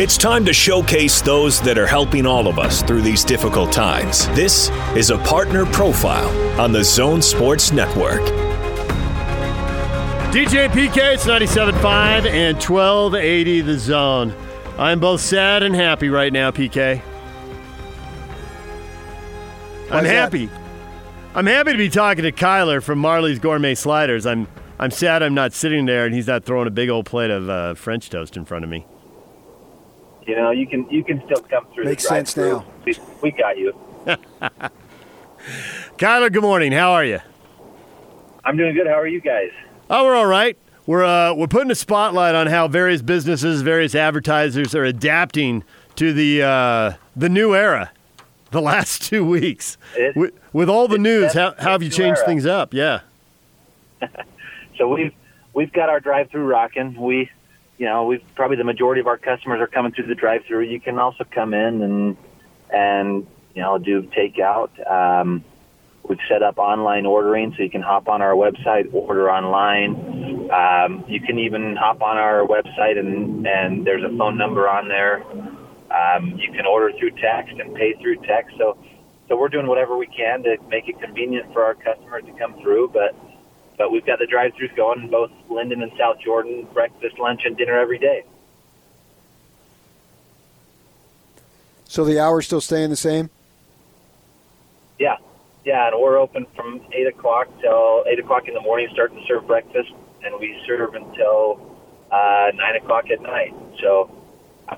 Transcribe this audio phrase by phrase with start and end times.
[0.00, 4.28] It's time to showcase those that are helping all of us through these difficult times.
[4.28, 8.22] This is a partner profile on the Zone Sports Network.
[10.32, 14.34] DJ PK, it's 97.5 and 1280 the zone.
[14.78, 17.02] I'm both sad and happy right now, PK.
[19.84, 20.06] I'm Why's that?
[20.06, 20.48] happy.
[21.34, 24.24] I'm happy to be talking to Kyler from Marley's Gourmet Sliders.
[24.24, 24.48] I'm
[24.78, 27.50] I'm sad I'm not sitting there and he's not throwing a big old plate of
[27.50, 28.86] uh, French toast in front of me.
[30.26, 31.84] You know, you can you can still come through.
[31.84, 32.64] Makes sense now.
[32.84, 33.72] We, we got you.
[35.98, 36.72] Kyler, good morning.
[36.72, 37.20] How are you?
[38.44, 38.86] I'm doing good.
[38.86, 39.50] How are you guys?
[39.88, 40.56] Oh, we're all right.
[40.86, 45.64] We're uh, we're putting a spotlight on how various businesses, various advertisers are adapting
[45.96, 47.90] to the uh, the new era.
[48.50, 52.18] The last two weeks, It- with, with all the news, how, how have you changed
[52.18, 52.26] era.
[52.26, 52.74] things up?
[52.74, 53.00] Yeah.
[54.78, 55.12] So we've
[55.52, 56.94] we've got our drive-through rocking.
[56.98, 57.30] We,
[57.80, 60.64] you know, we've probably the majority of our customers are coming through the drive-through.
[60.64, 62.16] You can also come in and
[62.70, 64.68] and you know do takeout.
[64.86, 65.42] Um,
[66.06, 70.50] we've set up online ordering, so you can hop on our website, order online.
[70.50, 74.86] Um, you can even hop on our website and and there's a phone number on
[74.86, 75.24] there.
[75.90, 78.56] Um, you can order through text and pay through text.
[78.58, 78.76] So
[79.28, 82.60] so we're doing whatever we can to make it convenient for our customers to come
[82.60, 83.16] through, but
[83.80, 87.56] but we've got the drive-throughs going in both Lindon and South Jordan, breakfast, lunch, and
[87.56, 88.24] dinner every day.
[91.84, 93.30] So the hours still staying the same?
[94.98, 95.16] Yeah,
[95.64, 99.26] yeah, and we're open from eight o'clock till eight o'clock in the morning, starting to
[99.26, 99.90] serve breakfast,
[100.22, 101.58] and we serve until
[102.12, 103.54] uh, nine o'clock at night.
[103.80, 104.10] So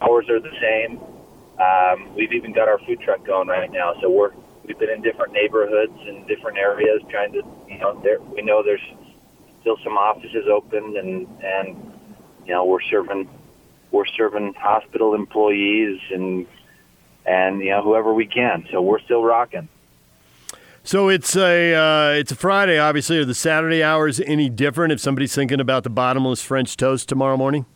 [0.01, 1.01] hours are the same.
[1.59, 4.31] Um, we've even got our food truck going right now, so we're
[4.67, 8.63] we've been in different neighborhoods and different areas trying to you know there we know
[8.63, 8.81] there's
[9.61, 11.93] still some offices open and and
[12.47, 13.29] you know we're serving
[13.91, 16.47] we're serving hospital employees and
[17.27, 18.67] and you know whoever we can.
[18.71, 19.69] So we're still rocking.
[20.85, 23.19] So it's a uh, it's a Friday, obviously.
[23.19, 27.37] Are the Saturday hours any different if somebody's thinking about the bottomless French toast tomorrow
[27.37, 27.67] morning?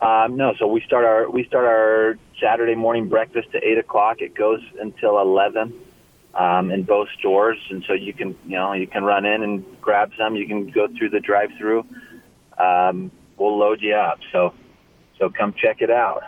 [0.00, 4.20] Um, no, so we start our we start our Saturday morning breakfast at eight o'clock.
[4.20, 5.74] It goes until eleven
[6.34, 9.64] um, in both stores, and so you can you know you can run in and
[9.80, 10.36] grab some.
[10.36, 11.84] You can go through the drive-through.
[12.58, 14.20] Um, we'll load you up.
[14.30, 14.54] So
[15.18, 16.22] so come check it out.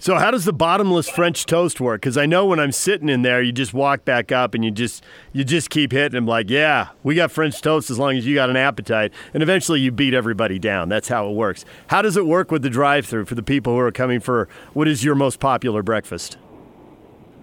[0.00, 2.00] So how does the bottomless French toast work?
[2.00, 4.70] Because I know when I'm sitting in there, you just walk back up and you
[4.70, 8.26] just you just keep hitting them like, yeah, we got French toast as long as
[8.26, 10.88] you got an appetite, and eventually you beat everybody down.
[10.88, 11.66] That's how it works.
[11.88, 14.88] How does it work with the drive-through for the people who are coming for what
[14.88, 16.38] is your most popular breakfast?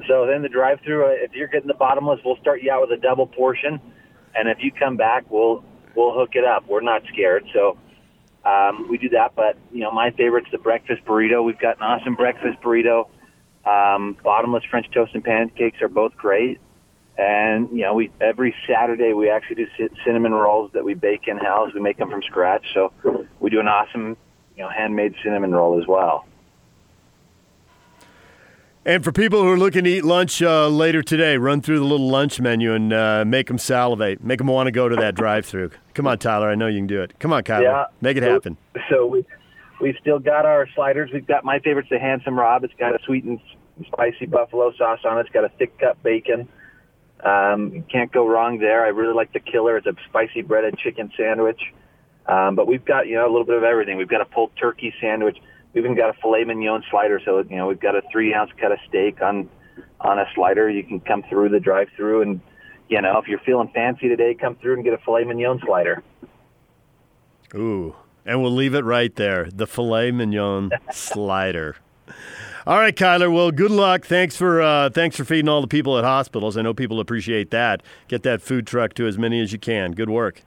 [0.07, 2.97] So then the drive-through, uh, if you're getting the bottomless, we'll start you out with
[2.97, 3.79] a double portion,
[4.33, 5.63] and if you come back, we'll
[5.95, 6.67] we'll hook it up.
[6.67, 7.77] We're not scared, so
[8.47, 9.35] um, we do that.
[9.35, 11.43] But you know, my favorite's the breakfast burrito.
[11.43, 13.09] We've got an awesome breakfast burrito.
[13.65, 16.59] Um, bottomless French toast and pancakes are both great.
[17.17, 21.37] And you know, we every Saturday we actually do cinnamon rolls that we bake in
[21.37, 21.73] house.
[21.73, 22.93] We make them from scratch, so
[23.39, 24.15] we do an awesome,
[24.55, 26.25] you know, handmade cinnamon roll as well.
[28.87, 31.83] And for people who are looking to eat lunch uh, later today, run through the
[31.85, 34.23] little lunch menu and uh, make them salivate.
[34.23, 35.71] Make them want to go to that drive-through.
[35.93, 36.49] Come on, Tyler.
[36.49, 37.19] I know you can do it.
[37.19, 37.63] Come on, Kyler.
[37.63, 37.85] Yeah.
[37.99, 38.57] Make it So- happen.
[38.89, 39.25] So we
[39.81, 41.09] we've still got our sliders.
[41.13, 42.63] We've got my favorite's the handsome Rob.
[42.63, 43.41] It's got a sweet and
[43.87, 45.21] spicy buffalo sauce on it.
[45.21, 46.47] It's got a thick cut bacon.
[47.25, 48.85] Um, can't go wrong there.
[48.85, 49.75] I really like the killer.
[49.75, 51.59] It's a spicy breaded chicken sandwich.
[52.25, 53.97] Um, but we've got you know a little bit of everything.
[53.97, 55.37] We've got a pulled turkey sandwich.
[55.77, 57.21] We've even got a filet mignon slider.
[57.23, 59.47] So you know we've got a three ounce cut of steak on
[60.01, 60.67] on a slider.
[60.67, 62.41] You can come through the drive through and
[62.89, 66.01] you know if you're feeling fancy today, come through and get a filet mignon slider.
[67.53, 67.95] Ooh.
[68.25, 69.49] And we'll leave it right there.
[69.53, 71.75] The filet mignon slider.
[72.65, 73.31] All right, Kyler.
[73.31, 74.03] Well, good luck.
[74.03, 76.57] Thanks for uh, thanks for feeding all the people at hospitals.
[76.57, 77.83] I know people appreciate that.
[78.07, 79.91] Get that food truck to as many as you can.
[79.91, 80.41] Good work.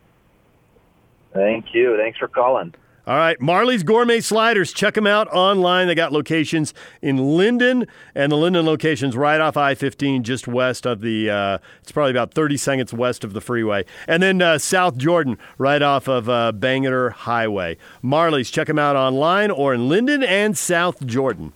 [1.32, 1.96] Thank you.
[1.96, 2.74] Thanks for calling.
[3.06, 4.72] All right, Marley's Gourmet Sliders.
[4.72, 5.86] Check them out online.
[5.86, 11.00] They got locations in Lindon, and the Lindon location's right off I-15, just west of
[11.00, 11.30] the.
[11.30, 15.38] Uh, it's probably about 30 seconds west of the freeway, and then uh, South Jordan,
[15.56, 17.78] right off of uh, Bangerter Highway.
[18.02, 18.50] Marley's.
[18.50, 21.52] Check them out online or in Lindon and South Jordan.